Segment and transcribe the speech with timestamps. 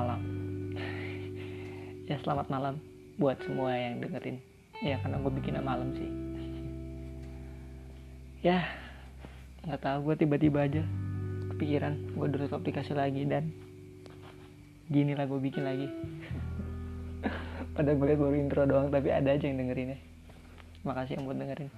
[0.00, 0.20] malam.
[2.08, 2.74] Ya selamat malam
[3.20, 4.40] buat semua yang dengerin.
[4.80, 6.08] Ya karena gue bikinnya malam sih.
[8.40, 8.64] Ya
[9.68, 10.82] nggak tahu gue tiba-tiba aja
[11.52, 13.52] kepikiran gue download aplikasi lagi dan
[14.88, 15.86] gini lah gue bikin lagi.
[17.76, 19.98] Pada gue liat baru intro doang tapi ada aja yang dengerin ya
[20.80, 21.68] makasih yang buat dengerin.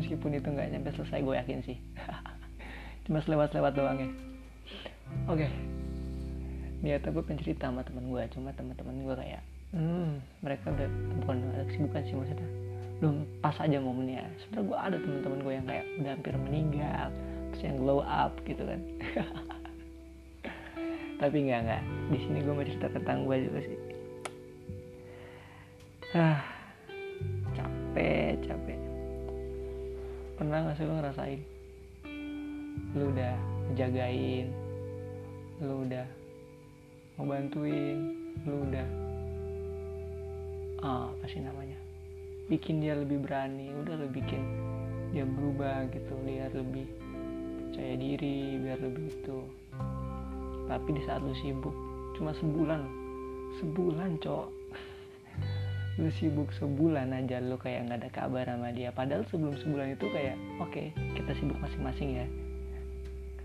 [0.00, 1.76] Meskipun itu nggak nyampe selesai gue yakin sih.
[3.04, 4.08] Cuma selewat-selewat doang ya.
[5.28, 5.67] Oke
[6.78, 9.42] niatnya gue pengen cerita sama teman gue cuma teman-teman gue kayak
[9.74, 10.22] hmm.
[10.42, 10.88] mereka udah
[11.22, 12.50] bukan ada kesibukan sih maksudnya
[12.98, 14.26] belum pas aja momennya.
[14.42, 17.06] Sebenarnya gue ada teman-teman gue yang kayak udah hampir meninggal
[17.54, 18.80] terus yang glow up gitu kan.
[21.22, 21.82] Tapi nggak nggak.
[22.10, 23.78] Di sini gue mau cerita tentang gue juga sih.
[26.18, 26.42] Ah
[27.54, 28.80] capek capek.
[30.34, 31.40] Pernah nggak sih lo ngerasain?
[32.98, 33.34] Lu udah
[33.78, 34.50] jagain
[35.58, 36.06] lu udah
[37.18, 38.14] mau bantuin?
[38.46, 38.88] Lu udah.
[40.78, 41.74] Ah, apa sih namanya?
[42.46, 43.74] Bikin dia lebih berani.
[43.74, 44.40] Udah lu bikin
[45.10, 46.14] dia berubah gitu.
[46.22, 46.86] Biar lebih
[47.58, 49.38] percaya diri biar lebih itu.
[50.70, 51.74] Tapi di saat lu sibuk
[52.14, 52.86] cuma sebulan.
[53.58, 54.48] Sebulan cowok
[55.98, 58.94] lu sibuk sebulan aja lu kayak nggak ada kabar sama dia.
[58.94, 62.26] Padahal sebelum sebulan itu kayak oke okay, kita sibuk masing-masing ya.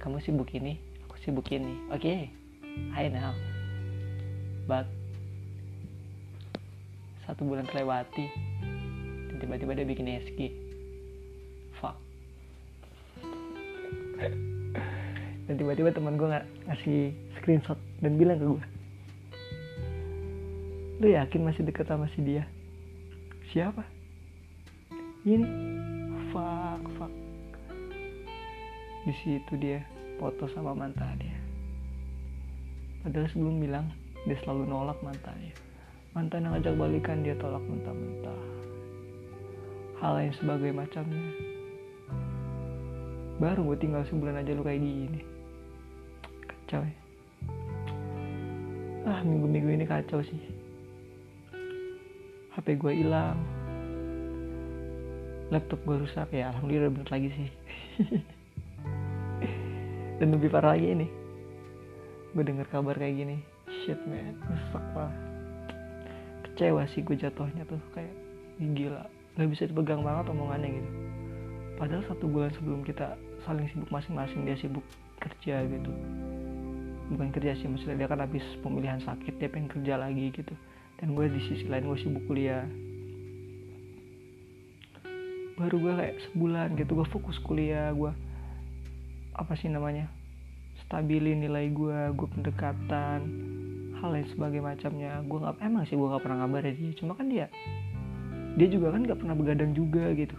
[0.00, 1.76] Kamu sibuk ini aku sibuk ini.
[1.92, 2.18] Oke okay,
[2.96, 3.12] I
[7.24, 8.28] satu bulan terlewati
[9.32, 10.40] dan tiba-tiba dia bikin SG
[11.80, 11.96] fuck.
[15.48, 18.66] Dan tiba-tiba teman gue nggak ngasih screenshot dan bilang ke gue
[20.98, 22.44] lu yakin masih deket sama si dia?
[23.54, 23.86] Siapa?
[25.24, 25.46] Ini.
[26.28, 27.12] Fuck fuck.
[29.06, 29.80] Di situ dia
[30.18, 31.38] foto sama mantannya
[33.06, 33.86] padahal sebelum bilang
[34.28, 35.56] dia selalu nolak mantannya.
[36.12, 38.42] Mantan yang ngajak balikan dia tolak mentah-mentah.
[40.04, 41.32] Hal lain sebagai macamnya.
[43.40, 45.24] Baru gue tinggal sebulan aja lu kayak gini.
[46.44, 46.96] Kacau ya.
[49.08, 50.40] Ah minggu-minggu ini kacau sih.
[52.52, 53.40] HP gue hilang.
[55.48, 57.48] Laptop gue rusak ya alhamdulillah bener lagi sih.
[60.20, 61.08] Dan lebih parah lagi ini.
[62.36, 63.38] Gue dengar kabar kayak gini
[63.88, 64.36] shit man.
[64.52, 65.12] Nyesek lah
[66.44, 68.12] kecewa sih gue jatuhnya tuh kayak
[68.74, 69.06] gila
[69.38, 70.90] nggak bisa dipegang banget omongannya gitu.
[71.78, 73.14] Padahal satu bulan sebelum kita
[73.46, 74.82] saling sibuk masing-masing dia sibuk
[75.22, 75.94] kerja gitu.
[77.14, 80.52] Bukan kerja sih maksudnya dia kan habis pemilihan sakit dia pengen kerja lagi gitu.
[80.98, 82.66] Dan gue di sisi lain gue sibuk kuliah.
[85.56, 88.10] Baru gue kayak sebulan gitu gue fokus kuliah gue
[89.38, 90.10] apa sih namanya
[90.82, 93.22] stabilin nilai gue gue pendekatan
[93.98, 95.20] hal lain sebagai macamnya.
[95.26, 96.92] Gue nggak emang sih gue nggak pernah ngabarin dia.
[96.98, 97.46] Cuma kan dia
[98.58, 100.34] dia juga kan nggak pernah begadang juga gitu.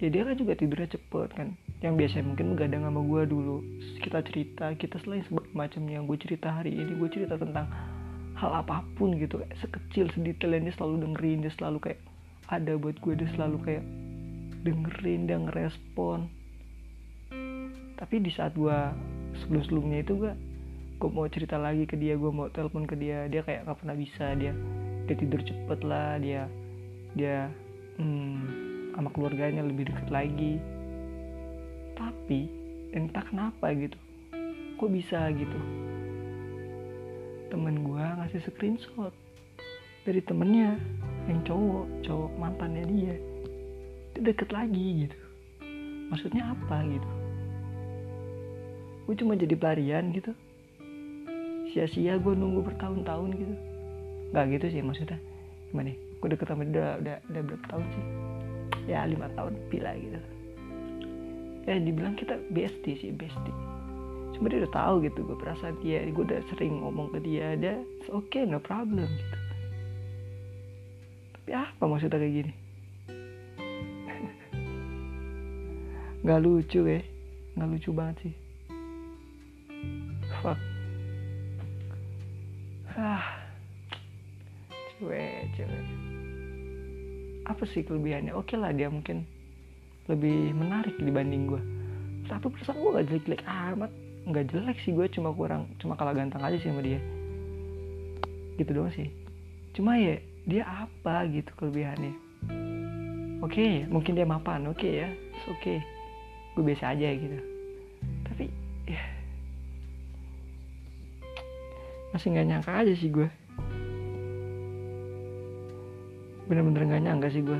[0.00, 1.48] Ya dia kan juga tidurnya cepet kan.
[1.84, 3.56] Yang biasanya mungkin begadang sama gue dulu
[4.00, 7.68] kita cerita kita selain macamnya gue cerita hari ini gue cerita tentang
[8.36, 9.40] hal apa pun gitu.
[9.60, 12.00] Sekecil sedetail dia selalu dengerin dia selalu kayak
[12.52, 13.84] ada buat gue dia selalu kayak
[14.64, 16.28] dengerin dia ngerespon.
[17.94, 18.78] Tapi di saat gue
[19.44, 20.32] sebelum sebelumnya itu gue
[20.94, 23.26] gue mau cerita lagi ke dia gue mau telepon ke dia.
[23.26, 24.54] Dia kayak nggak pernah bisa dia
[25.04, 26.48] dia tidur cepet lah dia
[27.12, 27.52] dia
[28.00, 30.62] hmm, sama keluarganya lebih dekat lagi.
[31.98, 32.40] Tapi
[32.94, 33.98] entah kenapa gitu
[34.78, 35.58] kok bisa gitu?
[37.50, 39.14] Temen gue ngasih screenshot
[40.02, 40.78] dari temennya
[41.30, 43.14] yang cowok cowok mantannya dia.
[44.14, 45.18] Itu deket lagi gitu.
[46.10, 47.08] Maksudnya apa gitu?
[49.04, 50.32] Gue cuma jadi pelarian gitu
[51.74, 53.54] sia-sia gue nunggu bertahun-tahun gitu.
[54.30, 55.18] Nggak gitu sih maksudnya.
[55.74, 58.04] Gimana nih gue deket sama dia udah, udah, berapa tahun sih?
[58.86, 60.20] Ya lima tahun bila gitu.
[61.66, 63.50] Ya dibilang kita bestie sih bestie.
[64.38, 67.82] Cuma dia udah tahu gitu gue perasaan dia gue udah sering ngomong ke dia dia
[68.14, 69.38] oke okay, no problem gitu.
[71.34, 72.52] Tapi apa maksudnya kayak gini?
[76.22, 77.02] Nggak lucu ya?
[77.58, 78.34] Nggak lucu banget sih.
[80.38, 80.73] Fuck
[82.98, 83.24] ah.
[84.94, 85.84] Cewek cewek
[87.44, 88.32] apa sih kelebihannya?
[88.32, 89.28] Oke okay lah dia mungkin
[90.08, 91.62] lebih menarik dibanding gue
[92.24, 93.92] tapi perasaan gue gak jelek-jelek amat.
[94.24, 97.00] Nggak jelek sih gue cuma kurang cuma kalah ganteng aja sih sama dia.
[98.56, 99.12] Gitu doang sih.
[99.76, 100.16] Cuma ya
[100.48, 102.16] dia apa gitu kelebihannya?
[103.44, 105.08] Oke okay, mungkin dia mapan oke okay ya.
[105.52, 105.78] Oke okay.
[106.56, 107.38] gue biasa aja gitu.
[108.24, 108.44] Tapi
[108.88, 109.13] ya
[112.14, 113.26] masih nggak nyangka aja sih gue.
[116.46, 117.58] Bener-bener nggak nyangka sih gue.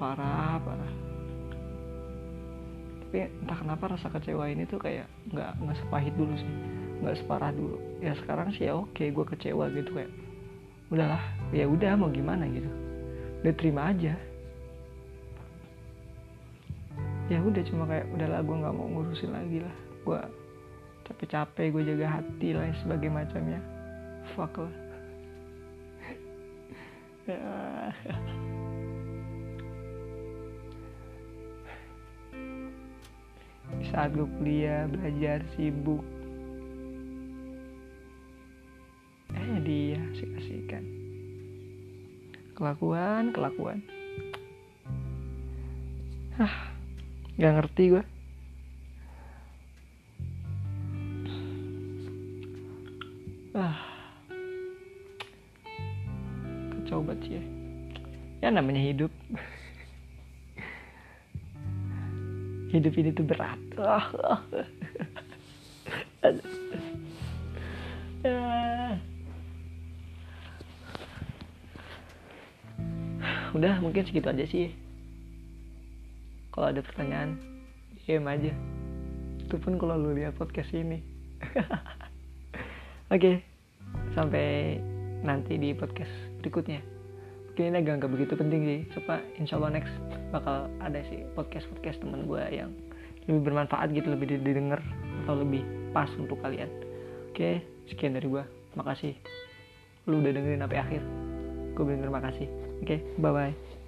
[0.00, 0.92] Parah parah.
[3.04, 5.04] Tapi entah kenapa rasa kecewa ini tuh kayak
[5.36, 6.52] nggak nggak sepahit dulu sih.
[7.04, 7.76] Nggak separah dulu.
[8.00, 10.08] Ya sekarang sih ya oke gue kecewa gitu kayak
[10.88, 11.20] udahlah
[11.52, 12.72] ya udah mau gimana gitu.
[13.44, 14.16] Udah terima aja.
[17.28, 19.76] Ya udah cuma kayak udahlah gue nggak mau ngurusin lagi lah.
[20.08, 20.39] Gue
[21.10, 23.58] capek-capek gue jaga hati lah sebagai macamnya
[24.38, 24.74] fuck lah.
[33.74, 36.06] Di saat gue kuliah belajar sibuk.
[39.34, 40.86] Eh dia sih kasihkan
[42.54, 43.82] kelakuan kelakuan.
[46.38, 46.70] Ah
[47.34, 48.04] nggak ngerti gue
[56.90, 57.42] banget sih ya.
[58.40, 59.12] Ya namanya hidup.
[62.74, 63.60] Hidup ini tuh berat.
[73.54, 74.70] Udah mungkin segitu aja sih.
[76.54, 77.38] Kalau ada pertanyaan
[78.06, 78.52] DM aja.
[79.42, 81.02] Itu pun kalau lu lihat podcast ini.
[83.10, 83.36] Oke okay.
[84.14, 84.78] sampai
[85.26, 86.80] nanti di podcast berikutnya.
[87.50, 89.92] Mungkin ini agak nggak begitu penting sih coba insya Allah next
[90.32, 92.70] bakal ada sih podcast podcast teman gue yang
[93.28, 94.80] lebih bermanfaat gitu lebih didengar
[95.24, 96.70] atau lebih pas untuk kalian.
[97.30, 97.60] Oke
[97.90, 98.44] sekian dari gue
[98.74, 99.14] makasih.
[100.08, 101.02] Lu udah dengerin sampai akhir.
[101.76, 102.48] Gue bener-bener makasih
[102.80, 103.79] oke bye bye